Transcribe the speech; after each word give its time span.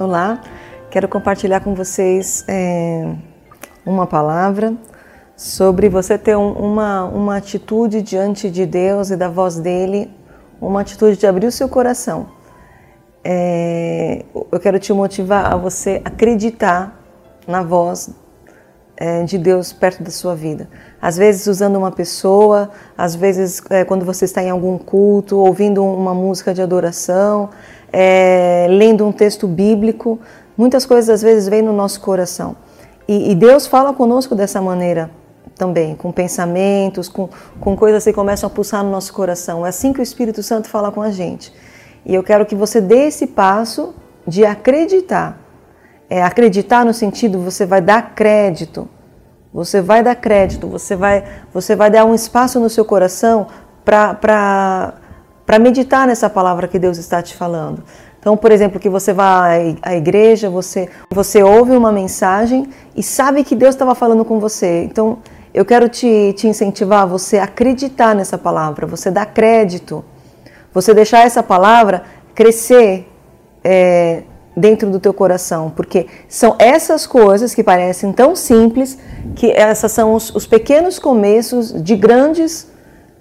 Olá, 0.00 0.40
quero 0.90 1.06
compartilhar 1.06 1.60
com 1.60 1.74
vocês 1.74 2.42
é, 2.48 3.14
uma 3.84 4.06
palavra 4.06 4.74
sobre 5.36 5.90
você 5.90 6.16
ter 6.16 6.34
um, 6.38 6.52
uma, 6.52 7.04
uma 7.04 7.36
atitude 7.36 8.00
diante 8.00 8.50
de 8.50 8.64
Deus 8.64 9.10
e 9.10 9.16
da 9.16 9.28
voz 9.28 9.58
dele, 9.60 10.10
uma 10.58 10.80
atitude 10.80 11.18
de 11.18 11.26
abrir 11.26 11.46
o 11.48 11.52
seu 11.52 11.68
coração. 11.68 12.30
É, 13.22 14.24
eu 14.50 14.58
quero 14.58 14.78
te 14.78 14.90
motivar 14.90 15.52
a 15.52 15.56
você 15.58 16.00
acreditar 16.02 16.98
na 17.46 17.62
voz 17.62 18.08
de 19.24 19.38
Deus 19.38 19.72
perto 19.72 20.02
da 20.02 20.10
sua 20.10 20.34
vida. 20.34 20.68
Às 21.00 21.16
vezes 21.16 21.46
usando 21.46 21.76
uma 21.76 21.90
pessoa, 21.90 22.70
às 22.96 23.14
vezes 23.14 23.62
é, 23.70 23.82
quando 23.82 24.04
você 24.04 24.26
está 24.26 24.42
em 24.42 24.50
algum 24.50 24.76
culto, 24.76 25.38
ouvindo 25.38 25.82
uma 25.82 26.12
música 26.12 26.52
de 26.52 26.60
adoração, 26.60 27.48
é, 27.90 28.66
lendo 28.68 29.06
um 29.06 29.10
texto 29.10 29.46
bíblico, 29.46 30.18
muitas 30.56 30.84
coisas 30.84 31.08
às 31.08 31.22
vezes 31.22 31.48
vêm 31.48 31.62
no 31.62 31.72
nosso 31.72 32.00
coração. 32.02 32.54
E, 33.08 33.32
e, 33.32 33.34
Deus 33.34 33.66
fala 33.66 33.94
conosco 33.94 34.34
dessa 34.34 34.60
maneira 34.60 35.10
também, 35.56 35.94
com 35.94 36.12
pensamentos, 36.12 37.08
com, 37.08 37.28
com 37.58 37.74
coisas 37.74 38.04
que 38.04 38.12
começam 38.12 38.46
a 38.46 38.50
pulsar 38.50 38.84
no 38.84 38.90
nosso 38.90 39.12
coração. 39.12 39.64
É 39.64 39.70
assim 39.70 39.92
que 39.92 40.00
o 40.00 40.02
Espírito 40.02 40.42
Santo 40.42 40.68
fala 40.68 40.92
com 40.92 41.00
a 41.00 41.10
gente. 41.10 41.52
E 42.04 42.14
eu 42.14 42.22
quero 42.22 42.44
que 42.44 42.54
você 42.54 42.80
dê 42.80 43.06
esse 43.06 43.26
passo 43.26 43.94
de 44.26 44.44
acreditar 44.44 45.39
é, 46.10 46.22
acreditar 46.24 46.84
no 46.84 46.92
sentido 46.92 47.38
você 47.38 47.64
vai 47.64 47.80
dar 47.80 48.14
crédito, 48.16 48.88
você 49.54 49.80
vai 49.80 50.02
dar 50.02 50.16
crédito, 50.16 50.66
você 50.66 50.96
vai, 50.96 51.24
você 51.54 51.76
vai 51.76 51.88
dar 51.88 52.04
um 52.04 52.14
espaço 52.14 52.58
no 52.58 52.68
seu 52.68 52.84
coração 52.84 53.46
para 53.84 54.92
meditar 55.60 56.06
nessa 56.06 56.28
palavra 56.28 56.66
que 56.66 56.78
Deus 56.78 56.98
está 56.98 57.22
te 57.22 57.34
falando. 57.36 57.84
Então, 58.18 58.36
por 58.36 58.52
exemplo, 58.52 58.78
que 58.78 58.88
você 58.88 59.12
vai 59.12 59.76
à 59.80 59.94
igreja, 59.94 60.50
você, 60.50 60.88
você 61.10 61.42
ouve 61.42 61.72
uma 61.72 61.90
mensagem 61.90 62.68
e 62.94 63.02
sabe 63.02 63.42
que 63.42 63.56
Deus 63.56 63.74
estava 63.74 63.94
falando 63.94 64.24
com 64.24 64.38
você. 64.38 64.84
Então, 64.84 65.18
eu 65.54 65.64
quero 65.64 65.88
te, 65.88 66.34
te 66.36 66.46
incentivar 66.46 67.06
você 67.06 67.38
acreditar 67.38 68.14
nessa 68.14 68.36
palavra, 68.36 68.86
você 68.86 69.10
dar 69.10 69.26
crédito, 69.26 70.04
você 70.72 70.92
deixar 70.92 71.20
essa 71.20 71.42
palavra 71.42 72.02
crescer 72.34 73.10
é, 73.64 74.22
dentro 74.60 74.90
do 74.90 75.00
teu 75.00 75.12
coração, 75.12 75.72
porque 75.74 76.06
são 76.28 76.54
essas 76.58 77.06
coisas 77.06 77.54
que 77.54 77.64
parecem 77.64 78.12
tão 78.12 78.36
simples 78.36 78.98
que 79.34 79.50
essas 79.50 79.90
são 79.90 80.14
os, 80.14 80.34
os, 80.34 80.46
pequenos 80.46 80.98
começos 80.98 81.72
de 81.82 81.96
grandes 81.96 82.68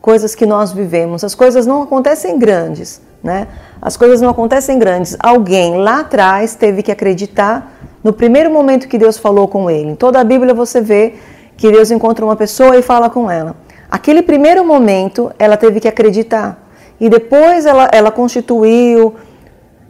coisas 0.01 0.35
que 0.35 0.45
nós 0.45 0.71
vivemos. 0.71 1.23
As 1.23 1.33
coisas 1.33 1.65
não 1.65 1.81
acontecem 1.81 2.37
grandes, 2.37 3.01
né? 3.23 3.47
As 3.81 3.95
coisas 3.95 4.21
não 4.21 4.29
acontecem 4.29 4.77
grandes. 4.77 5.15
Alguém 5.19 5.77
lá 5.77 6.01
atrás 6.01 6.55
teve 6.55 6.83
que 6.83 6.91
acreditar 6.91 7.73
no 8.03 8.13
primeiro 8.13 8.51
momento 8.51 8.87
que 8.87 8.97
Deus 8.97 9.17
falou 9.17 9.47
com 9.47 9.69
ele. 9.69 9.91
Em 9.91 9.95
toda 9.95 10.19
a 10.19 10.23
Bíblia 10.23 10.53
você 10.53 10.81
vê 10.81 11.15
que 11.57 11.71
Deus 11.71 11.91
encontra 11.91 12.23
uma 12.23 12.35
pessoa 12.35 12.77
e 12.77 12.81
fala 12.81 13.09
com 13.09 13.29
ela. 13.29 13.55
Aquele 13.89 14.21
primeiro 14.21 14.63
momento 14.65 15.31
ela 15.39 15.57
teve 15.57 15.79
que 15.79 15.87
acreditar. 15.87 16.69
E 16.99 17.09
depois 17.09 17.65
ela, 17.65 17.89
ela 17.91 18.11
constituiu 18.11 19.15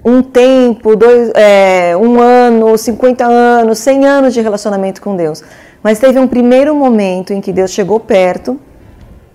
um 0.03 0.21
tempo, 0.21 0.95
dois, 0.95 1.31
é, 1.35 1.95
um 1.97 2.19
ano, 2.19 2.77
50 2.77 3.25
anos, 3.25 3.79
100 3.79 4.05
anos 4.05 4.33
de 4.33 4.41
relacionamento 4.41 5.01
com 5.01 5.15
Deus. 5.15 5.43
Mas 5.83 5.99
teve 5.99 6.19
um 6.19 6.27
primeiro 6.27 6.75
momento 6.75 7.33
em 7.33 7.41
que 7.41 7.51
Deus 7.51 7.71
chegou 7.71 7.99
perto, 7.99 8.59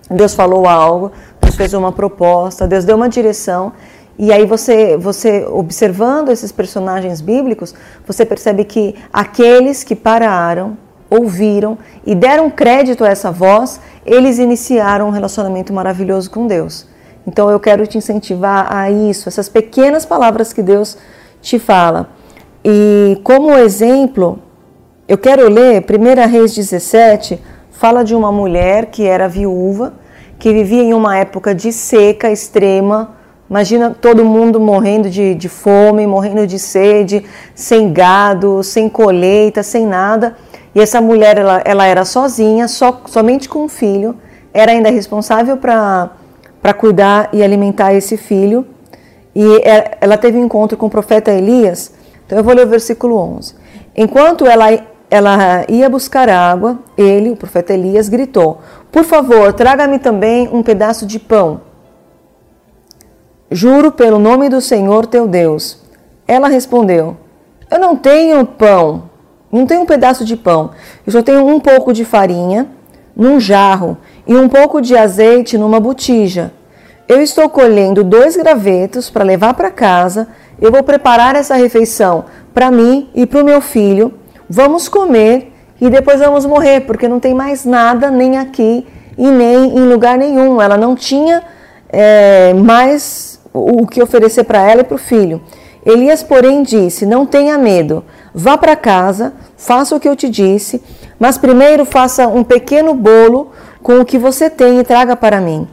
Deus 0.09 0.33
falou 0.33 0.67
algo, 0.67 1.11
Deus 1.41 1.55
fez 1.55 1.73
uma 1.73 1.91
proposta, 1.91 2.67
Deus 2.67 2.85
deu 2.85 2.95
uma 2.95 3.09
direção. 3.09 3.73
E 4.17 4.31
aí 4.31 4.45
você, 4.45 4.95
você 4.95 5.45
observando 5.45 6.29
esses 6.29 6.51
personagens 6.51 7.21
bíblicos, 7.21 7.73
você 8.05 8.25
percebe 8.25 8.63
que 8.63 8.95
aqueles 9.11 9.83
que 9.83 9.95
pararam, 9.95 10.77
ouviram 11.09 11.77
e 12.05 12.15
deram 12.15 12.49
crédito 12.49 13.03
a 13.03 13.09
essa 13.09 13.31
voz, 13.31 13.79
eles 14.05 14.39
iniciaram 14.39 15.07
um 15.07 15.11
relacionamento 15.11 15.73
maravilhoso 15.73 16.29
com 16.31 16.47
Deus. 16.47 16.87
Então 17.27 17.49
eu 17.49 17.59
quero 17.59 17.87
te 17.87 17.97
incentivar 17.97 18.67
a 18.71 18.91
isso, 18.91 19.27
essas 19.27 19.49
pequenas 19.49 20.05
palavras 20.05 20.53
que 20.53 20.61
Deus 20.61 20.97
te 21.41 21.57
fala. 21.57 22.09
E 22.63 23.19
como 23.23 23.53
exemplo, 23.53 24.39
eu 25.07 25.17
quero 25.17 25.49
ler 25.49 25.83
1 25.83 26.27
Reis 26.29 26.55
17, 26.55 27.39
fala 27.71 28.03
de 28.03 28.15
uma 28.15 28.31
mulher 28.31 28.87
que 28.87 29.05
era 29.05 29.27
viúva, 29.27 29.93
que 30.39 30.51
vivia 30.51 30.81
em 30.81 30.93
uma 30.93 31.17
época 31.17 31.53
de 31.53 31.71
seca 31.71 32.31
extrema. 32.31 33.15
Imagina 33.49 33.91
todo 33.91 34.25
mundo 34.25 34.59
morrendo 34.59 35.09
de, 35.09 35.35
de 35.35 35.47
fome, 35.47 36.07
morrendo 36.07 36.47
de 36.47 36.57
sede, 36.57 37.23
sem 37.53 37.93
gado, 37.93 38.63
sem 38.63 38.89
colheita, 38.89 39.61
sem 39.61 39.85
nada. 39.85 40.35
E 40.73 40.81
essa 40.81 40.99
mulher, 40.99 41.37
ela, 41.37 41.61
ela 41.63 41.85
era 41.85 42.03
sozinha, 42.03 42.67
só, 42.67 43.01
somente 43.05 43.47
com 43.47 43.65
um 43.65 43.69
filho, 43.69 44.15
era 44.53 44.71
ainda 44.71 44.89
responsável 44.89 45.57
para 45.57 46.11
para 46.65 46.73
cuidar 46.73 47.29
e 47.31 47.43
alimentar 47.43 47.93
esse 47.93 48.17
filho. 48.17 48.65
E 49.35 49.45
é, 49.57 49.99
ela 50.01 50.17
teve 50.17 50.39
um 50.39 50.45
encontro 50.45 50.75
com 50.75 50.87
o 50.87 50.89
profeta 50.89 51.31
Elias. 51.31 51.93
Então 52.25 52.39
eu 52.39 52.43
vou 52.43 52.55
ler 52.55 52.65
o 52.65 52.67
versículo 52.67 53.15
11. 53.37 53.53
Enquanto 53.95 54.47
ela, 54.47 54.65
ela 55.07 55.63
ia 55.69 55.87
buscar 55.87 56.27
água, 56.27 56.79
ele, 56.97 57.29
o 57.29 57.35
profeta 57.35 57.71
Elias, 57.71 58.09
gritou: 58.09 58.61
Por 58.91 59.03
favor, 59.03 59.53
traga-me 59.53 59.99
também 59.99 60.49
um 60.51 60.63
pedaço 60.63 61.05
de 61.05 61.19
pão. 61.19 61.61
Juro 63.51 63.91
pelo 63.91 64.17
nome 64.17 64.49
do 64.49 64.59
Senhor 64.59 65.05
teu 65.05 65.27
Deus. 65.27 65.83
Ela 66.27 66.47
respondeu: 66.47 67.15
Eu 67.69 67.77
não 67.77 67.95
tenho 67.95 68.43
pão, 68.43 69.03
não 69.51 69.67
tenho 69.67 69.81
um 69.81 69.85
pedaço 69.85 70.25
de 70.25 70.35
pão. 70.35 70.71
Eu 71.05 71.11
só 71.11 71.21
tenho 71.21 71.45
um 71.45 71.59
pouco 71.59 71.93
de 71.93 72.03
farinha 72.03 72.67
num 73.15 73.39
jarro 73.39 73.95
e 74.27 74.35
um 74.35 74.49
pouco 74.49 74.81
de 74.81 74.97
azeite 74.97 75.59
numa 75.59 75.79
botija. 75.79 76.51
Eu 77.07 77.21
estou 77.21 77.47
colhendo 77.47 78.03
dois 78.03 78.35
gravetos 78.35 79.11
para 79.11 79.23
levar 79.23 79.53
para 79.53 79.69
casa. 79.69 80.27
Eu 80.59 80.71
vou 80.71 80.81
preparar 80.81 81.35
essa 81.35 81.53
refeição 81.53 82.25
para 82.51 82.71
mim 82.71 83.09
e 83.13 83.27
para 83.27 83.41
o 83.41 83.45
meu 83.45 83.61
filho. 83.61 84.15
Vamos 84.49 84.89
comer 84.89 85.53
e 85.79 85.87
depois 85.87 86.19
vamos 86.19 86.47
morrer, 86.47 86.81
porque 86.81 87.07
não 87.07 87.19
tem 87.19 87.33
mais 87.33 87.63
nada 87.63 88.09
nem 88.09 88.39
aqui 88.39 88.87
e 89.15 89.27
nem 89.27 89.77
em 89.77 89.87
lugar 89.87 90.17
nenhum. 90.17 90.59
Ela 90.59 90.77
não 90.77 90.95
tinha 90.95 91.43
é, 91.89 92.55
mais 92.55 93.39
o 93.53 93.85
que 93.85 94.01
oferecer 94.01 94.43
para 94.43 94.67
ela 94.67 94.81
e 94.81 94.83
para 94.83 94.95
o 94.95 94.99
filho. 94.99 95.43
Elias, 95.85 96.23
porém, 96.23 96.63
disse: 96.63 97.05
Não 97.05 97.23
tenha 97.23 97.55
medo, 97.55 98.03
vá 98.33 98.57
para 98.57 98.75
casa, 98.75 99.33
faça 99.55 99.95
o 99.95 99.99
que 99.99 100.09
eu 100.09 100.15
te 100.15 100.27
disse, 100.27 100.81
mas 101.19 101.37
primeiro 101.37 101.85
faça 101.85 102.27
um 102.27 102.43
pequeno 102.43 102.95
bolo 102.95 103.51
com 103.83 103.99
o 103.99 104.05
que 104.05 104.17
você 104.17 104.49
tem 104.49 104.79
e 104.79 104.83
traga 104.83 105.15
para 105.15 105.39
mim. 105.39 105.67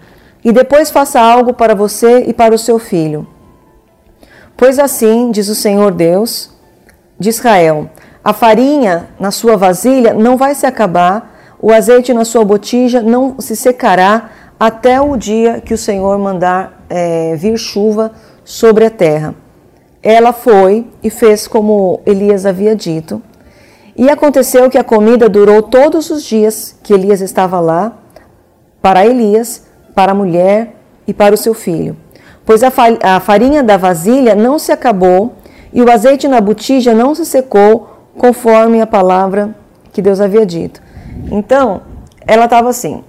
E 0.44 0.52
depois 0.52 0.90
faça 0.90 1.20
algo 1.20 1.52
para 1.52 1.74
você 1.74 2.24
e 2.26 2.32
para 2.32 2.54
o 2.54 2.58
seu 2.58 2.78
filho. 2.78 3.26
Pois 4.56 4.78
assim, 4.78 5.30
diz 5.30 5.48
o 5.48 5.54
Senhor 5.54 5.92
Deus 5.92 6.50
de 7.18 7.28
Israel: 7.28 7.88
a 8.24 8.32
farinha 8.32 9.08
na 9.18 9.30
sua 9.30 9.56
vasilha 9.56 10.14
não 10.14 10.36
vai 10.36 10.54
se 10.54 10.66
acabar, 10.66 11.56
o 11.60 11.72
azeite 11.72 12.12
na 12.12 12.24
sua 12.24 12.44
botija 12.44 13.00
não 13.00 13.36
se 13.38 13.54
secará 13.54 14.30
até 14.58 15.00
o 15.00 15.16
dia 15.16 15.60
que 15.60 15.74
o 15.74 15.78
Senhor 15.78 16.16
mandar 16.18 16.84
é, 16.88 17.34
vir 17.36 17.56
chuva 17.58 18.12
sobre 18.44 18.84
a 18.84 18.90
terra. 18.90 19.34
Ela 20.02 20.32
foi 20.32 20.86
e 21.02 21.10
fez 21.10 21.46
como 21.46 22.00
Elias 22.04 22.44
havia 22.44 22.74
dito. 22.74 23.22
E 23.96 24.08
aconteceu 24.08 24.70
que 24.70 24.78
a 24.78 24.84
comida 24.84 25.28
durou 25.28 25.62
todos 25.62 26.10
os 26.10 26.22
dias 26.22 26.76
que 26.82 26.92
Elias 26.92 27.20
estava 27.20 27.60
lá, 27.60 27.92
para 28.80 29.06
Elias, 29.06 29.64
para 29.94 30.12
a 30.12 30.14
mulher 30.14 30.74
e 31.06 31.12
para 31.12 31.34
o 31.34 31.38
seu 31.38 31.54
filho. 31.54 31.96
Pois 32.44 32.62
a 32.62 33.20
farinha 33.20 33.62
da 33.62 33.76
vasilha 33.76 34.34
não 34.34 34.58
se 34.58 34.72
acabou 34.72 35.34
e 35.72 35.80
o 35.80 35.90
azeite 35.90 36.28
na 36.28 36.40
botija 36.40 36.92
não 36.92 37.14
se 37.14 37.24
secou, 37.24 37.88
conforme 38.18 38.80
a 38.80 38.86
palavra 38.86 39.54
que 39.92 40.02
Deus 40.02 40.20
havia 40.20 40.44
dito. 40.44 40.82
Então, 41.30 41.82
ela 42.26 42.44
estava 42.44 42.68
assim, 42.68 43.02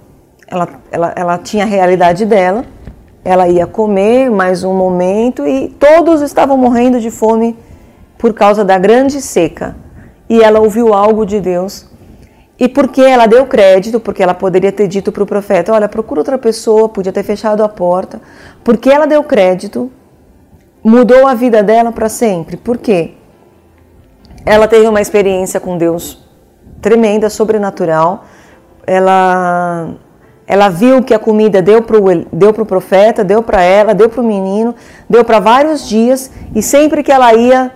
ela, 0.46 0.68
ela, 0.90 1.12
ela 1.16 1.38
tinha 1.38 1.64
a 1.64 1.66
realidade 1.66 2.24
dela, 2.24 2.64
ela 3.24 3.48
ia 3.48 3.66
comer 3.66 4.30
mais 4.30 4.64
um 4.64 4.74
momento 4.74 5.46
e 5.46 5.68
todos 5.68 6.20
estavam 6.20 6.56
morrendo 6.56 7.00
de 7.00 7.10
fome 7.10 7.56
por 8.18 8.32
causa 8.32 8.64
da 8.64 8.78
grande 8.78 9.20
seca. 9.20 9.76
E 10.28 10.42
ela 10.42 10.60
ouviu 10.60 10.94
algo 10.94 11.26
de 11.26 11.40
Deus. 11.40 11.86
E 12.58 12.68
porque 12.68 13.00
ela 13.00 13.26
deu 13.26 13.46
crédito, 13.46 13.98
porque 13.98 14.22
ela 14.22 14.34
poderia 14.34 14.70
ter 14.70 14.86
dito 14.86 15.10
para 15.10 15.22
o 15.22 15.26
profeta: 15.26 15.72
Olha, 15.72 15.88
procura 15.88 16.20
outra 16.20 16.38
pessoa, 16.38 16.88
podia 16.88 17.12
ter 17.12 17.22
fechado 17.22 17.64
a 17.64 17.68
porta. 17.68 18.20
Porque 18.62 18.88
ela 18.88 19.06
deu 19.06 19.24
crédito, 19.24 19.90
mudou 20.82 21.26
a 21.26 21.34
vida 21.34 21.62
dela 21.62 21.90
para 21.90 22.08
sempre. 22.08 22.56
Por 22.56 22.78
quê? 22.78 23.14
Ela 24.46 24.68
teve 24.68 24.86
uma 24.86 25.00
experiência 25.00 25.58
com 25.58 25.76
Deus 25.76 26.22
tremenda, 26.80 27.30
sobrenatural. 27.30 28.24
Ela 28.86 29.94
ela 30.46 30.68
viu 30.68 31.02
que 31.02 31.14
a 31.14 31.18
comida 31.18 31.62
deu 31.62 31.80
para 31.82 31.98
o 31.98 32.24
deu 32.30 32.52
pro 32.52 32.66
profeta, 32.66 33.24
deu 33.24 33.42
para 33.42 33.62
ela, 33.62 33.94
deu 33.94 34.10
para 34.10 34.20
o 34.20 34.24
menino, 34.24 34.74
deu 35.08 35.24
para 35.24 35.40
vários 35.40 35.88
dias, 35.88 36.30
e 36.54 36.62
sempre 36.62 37.02
que 37.02 37.10
ela 37.10 37.32
ia, 37.32 37.72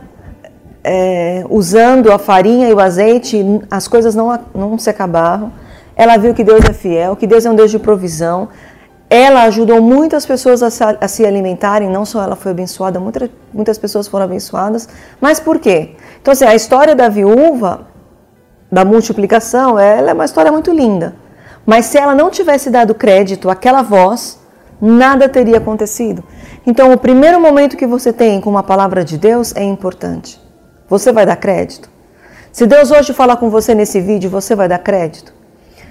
é, 0.82 1.44
usando 1.48 2.10
a 2.12 2.18
farinha 2.18 2.68
e 2.68 2.72
o 2.72 2.80
azeite, 2.80 3.44
as 3.70 3.88
coisas 3.88 4.14
não, 4.14 4.38
não 4.54 4.78
se 4.78 4.88
acabavam. 4.88 5.52
Ela 5.96 6.16
viu 6.16 6.32
que 6.32 6.44
Deus 6.44 6.64
é 6.64 6.72
fiel, 6.72 7.16
que 7.16 7.26
Deus 7.26 7.44
é 7.44 7.50
um 7.50 7.54
Deus 7.54 7.70
de 7.70 7.78
provisão. 7.78 8.48
Ela 9.10 9.44
ajudou 9.44 9.80
muitas 9.80 10.26
pessoas 10.26 10.62
a 10.62 10.70
se, 10.70 10.84
a 10.84 11.08
se 11.08 11.24
alimentarem, 11.24 11.88
não 11.88 12.04
só 12.04 12.22
ela 12.22 12.36
foi 12.36 12.52
abençoada, 12.52 13.00
muitas, 13.00 13.30
muitas 13.52 13.78
pessoas 13.78 14.06
foram 14.06 14.26
abençoadas. 14.26 14.88
Mas 15.20 15.40
por 15.40 15.58
quê? 15.58 15.96
Então, 16.20 16.32
assim, 16.32 16.44
a 16.44 16.54
história 16.54 16.94
da 16.94 17.08
viúva, 17.08 17.88
da 18.70 18.84
multiplicação, 18.84 19.78
ela 19.78 20.10
é 20.10 20.14
uma 20.14 20.26
história 20.26 20.52
muito 20.52 20.70
linda. 20.72 21.16
Mas 21.64 21.86
se 21.86 21.98
ela 21.98 22.14
não 22.14 22.30
tivesse 22.30 22.70
dado 22.70 22.94
crédito 22.94 23.50
àquela 23.50 23.82
voz, 23.82 24.38
nada 24.80 25.28
teria 25.28 25.58
acontecido. 25.58 26.22
Então, 26.66 26.92
o 26.92 26.98
primeiro 26.98 27.40
momento 27.40 27.76
que 27.76 27.86
você 27.86 28.12
tem 28.12 28.40
com 28.40 28.50
uma 28.50 28.62
palavra 28.62 29.04
de 29.04 29.18
Deus 29.18 29.54
é 29.56 29.62
importante. 29.64 30.47
Você 30.88 31.12
vai 31.12 31.26
dar 31.26 31.36
crédito? 31.36 31.90
Se 32.50 32.66
Deus 32.66 32.90
hoje 32.90 33.12
falar 33.12 33.36
com 33.36 33.50
você 33.50 33.74
nesse 33.74 34.00
vídeo, 34.00 34.30
você 34.30 34.54
vai 34.54 34.68
dar 34.68 34.78
crédito? 34.78 35.32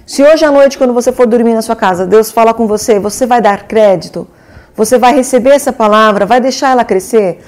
Se 0.05 0.23
hoje 0.23 0.43
à 0.43 0.51
noite, 0.51 0.77
quando 0.77 0.93
você 0.93 1.11
for 1.11 1.27
dormir 1.27 1.53
na 1.53 1.61
sua 1.61 1.75
casa, 1.75 2.05
Deus 2.05 2.31
fala 2.31 2.53
com 2.53 2.65
você, 2.65 2.99
você 2.99 3.25
vai 3.25 3.41
dar 3.41 3.67
crédito? 3.67 4.27
Você 4.75 4.97
vai 4.97 5.13
receber 5.13 5.51
essa 5.51 5.73
palavra? 5.73 6.25
Vai 6.25 6.39
deixar 6.39 6.71
ela 6.71 6.83
crescer? 6.83 7.43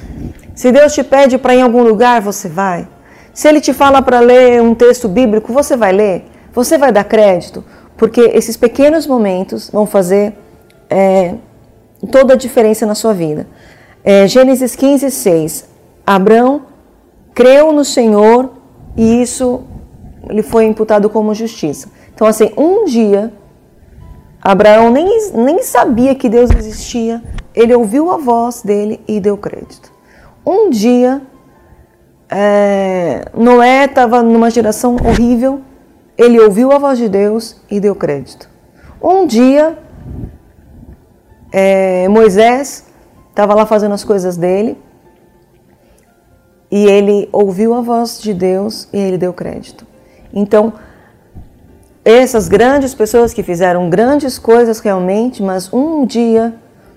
Se 0.53 0.71
Deus 0.71 0.93
te 0.93 1.03
pede 1.03 1.37
para 1.37 1.55
ir 1.55 1.59
em 1.59 1.61
algum 1.61 1.83
lugar, 1.83 2.21
você 2.21 2.47
vai. 2.47 2.87
Se 3.33 3.47
Ele 3.47 3.61
te 3.61 3.71
fala 3.71 4.01
para 4.01 4.19
ler 4.19 4.61
um 4.61 4.75
texto 4.75 5.07
bíblico, 5.07 5.53
você 5.53 5.75
vai 5.77 5.91
ler? 5.91 6.25
Você 6.53 6.77
vai 6.77 6.91
dar 6.91 7.03
crédito? 7.03 7.63
Porque 7.95 8.21
esses 8.21 8.57
pequenos 8.57 9.07
momentos 9.07 9.69
vão 9.69 9.85
fazer 9.85 10.33
é, 10.89 11.35
toda 12.11 12.33
a 12.33 12.37
diferença 12.37 12.85
na 12.85 12.95
sua 12.95 13.13
vida. 13.13 13.47
É, 14.03 14.27
Gênesis 14.27 14.75
15, 14.75 15.09
6. 15.11 15.65
Abraão 16.05 16.63
creu 17.33 17.71
no 17.71 17.85
Senhor 17.85 18.51
e 18.95 19.21
isso 19.21 19.63
lhe 20.29 20.43
foi 20.43 20.65
imputado 20.65 21.09
como 21.09 21.33
justiça. 21.33 21.89
Então, 22.13 22.27
assim, 22.27 22.51
um 22.57 22.85
dia, 22.85 23.33
Abraão 24.41 24.91
nem, 24.91 25.31
nem 25.33 25.63
sabia 25.63 26.13
que 26.15 26.27
Deus 26.27 26.51
existia, 26.51 27.23
ele 27.55 27.73
ouviu 27.73 28.11
a 28.11 28.17
voz 28.17 28.61
dele 28.61 29.01
e 29.07 29.19
deu 29.19 29.37
crédito. 29.37 29.91
Um 30.45 30.69
dia, 30.69 31.21
é, 32.29 33.25
Noé 33.33 33.85
estava 33.85 34.21
numa 34.21 34.49
geração 34.49 34.95
horrível, 34.95 35.61
ele 36.17 36.39
ouviu 36.39 36.71
a 36.71 36.77
voz 36.77 36.97
de 36.97 37.07
Deus 37.07 37.61
e 37.71 37.79
deu 37.79 37.95
crédito. 37.95 38.49
Um 39.01 39.25
dia, 39.25 39.77
é, 41.51 42.07
Moisés 42.09 42.85
estava 43.29 43.53
lá 43.55 43.65
fazendo 43.65 43.93
as 43.93 44.03
coisas 44.03 44.35
dele 44.35 44.77
e 46.71 46.85
ele 46.85 47.27
ouviu 47.31 47.73
a 47.73 47.81
voz 47.81 48.21
de 48.21 48.33
Deus 48.33 48.87
e 48.93 48.97
ele 48.97 49.17
deu 49.17 49.33
crédito. 49.33 49.85
Então, 50.33 50.73
essas 52.05 52.47
grandes 52.47 52.93
pessoas 52.93 53.33
que 53.33 53.43
fizeram 53.43 53.89
grandes 53.89 54.39
coisas 54.39 54.79
realmente, 54.79 55.43
mas 55.43 55.71
um 55.73 56.05
dia, 56.05 56.53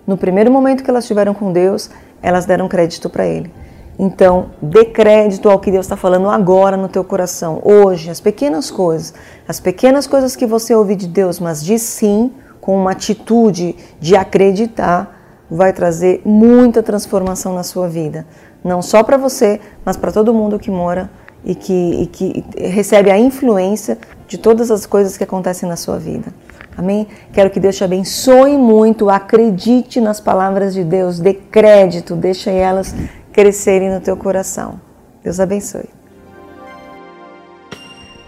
no 0.06 0.16
primeiro 0.16 0.50
momento 0.50 0.82
que 0.82 0.90
elas 0.90 1.04
estiveram 1.04 1.34
com 1.34 1.52
Deus, 1.52 1.90
elas 2.22 2.46
deram 2.46 2.69
crédito 2.69 3.10
para 3.10 3.26
Ele. 3.26 3.52
Então, 3.98 4.50
dê 4.60 4.86
crédito 4.86 5.50
ao 5.50 5.58
que 5.58 5.70
Deus 5.70 5.84
está 5.84 5.96
falando 5.96 6.28
agora 6.30 6.76
no 6.76 6.88
teu 6.88 7.04
coração, 7.04 7.60
hoje, 7.62 8.10
as 8.10 8.20
pequenas 8.20 8.70
coisas, 8.70 9.12
as 9.46 9.60
pequenas 9.60 10.06
coisas 10.06 10.34
que 10.34 10.46
você 10.46 10.74
ouve 10.74 10.94
de 10.94 11.06
Deus, 11.06 11.38
mas 11.38 11.62
diz 11.62 11.82
sim 11.82 12.32
com 12.60 12.76
uma 12.76 12.92
atitude 12.92 13.76
de 14.00 14.16
acreditar, 14.16 15.21
vai 15.54 15.72
trazer 15.72 16.22
muita 16.25 16.82
transformação 16.82 17.54
na 17.54 17.62
sua 17.62 17.88
vida. 17.88 18.26
Não 18.64 18.81
só 18.81 19.02
para 19.02 19.16
você, 19.16 19.60
mas 19.84 19.96
para 19.96 20.10
todo 20.10 20.32
mundo 20.32 20.58
que 20.58 20.70
mora 20.70 21.10
e 21.44 21.54
que, 21.54 22.02
e 22.02 22.06
que 22.06 22.44
recebe 22.56 23.10
a 23.10 23.19
influência 23.19 23.99
de 24.26 24.38
todas 24.38 24.70
as 24.70 24.87
coisas 24.87 25.16
que 25.16 25.25
acontecem 25.25 25.69
na 25.69 25.76
sua 25.76 25.99
vida. 25.99 26.32
Amém? 26.76 27.06
Quero 27.32 27.50
que 27.50 27.60
Deus 27.60 27.76
te 27.76 27.84
abençoe 27.84 28.56
muito. 28.56 29.10
Acredite 29.10 30.00
nas 30.00 30.20
palavras 30.20 30.72
de 30.72 30.84
Deus, 30.84 31.19
dê 31.19 31.34
crédito, 31.34 32.16
deixe 32.16 32.48
elas 32.48 32.94
crescerem 33.32 33.93
no 33.93 34.00
teu 34.00 34.16
coração. 34.16 34.81
Deus 35.22 35.38
abençoe. 35.38 35.88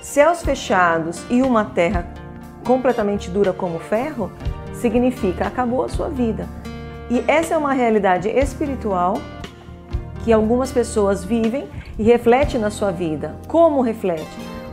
Céus 0.02 0.42
fechados 0.42 1.24
e 1.30 1.40
uma 1.40 1.64
terra 1.64 2.06
completamente 2.64 3.30
dura 3.30 3.52
como 3.52 3.78
ferro, 3.78 4.30
significa 4.74 5.46
acabou 5.46 5.84
a 5.84 5.88
sua 5.88 6.08
vida. 6.08 6.46
E 7.10 7.22
essa 7.28 7.54
é 7.54 7.56
uma 7.58 7.72
realidade 7.72 8.28
espiritual 8.28 9.18
que 10.24 10.32
algumas 10.32 10.72
pessoas 10.72 11.24
vivem 11.24 11.68
e 11.98 12.02
reflete 12.02 12.56
na 12.56 12.70
sua 12.70 12.90
vida. 12.90 13.36
Como 13.46 13.82
reflete? 13.82 14.24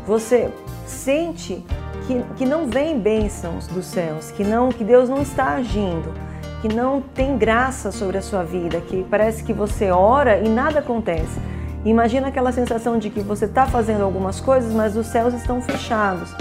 Você 0.07 0.49
sente 0.85 1.63
que, 2.07 2.23
que 2.37 2.45
não 2.45 2.67
vem 2.67 2.97
bênçãos 2.97 3.67
dos 3.67 3.85
céus, 3.85 4.31
que 4.31 4.43
não 4.43 4.69
que 4.69 4.83
Deus 4.83 5.09
não 5.09 5.21
está 5.21 5.55
agindo, 5.55 6.13
que 6.61 6.67
não 6.67 7.01
tem 7.01 7.37
graça 7.37 7.91
sobre 7.91 8.17
a 8.17 8.21
sua 8.21 8.43
vida, 8.43 8.79
que 8.81 9.05
parece 9.09 9.43
que 9.43 9.51
você 9.51 9.91
ora 9.91 10.39
e 10.39 10.47
nada 10.47 10.79
acontece. 10.79 11.39
Imagina 11.83 12.27
aquela 12.27 12.51
sensação 12.51 12.97
de 12.97 13.09
que 13.09 13.21
você 13.21 13.45
está 13.45 13.65
fazendo 13.65 14.03
algumas 14.03 14.39
coisas, 14.39 14.71
mas 14.71 14.95
os 14.95 15.07
céus 15.07 15.33
estão 15.33 15.61
fechados. 15.61 16.33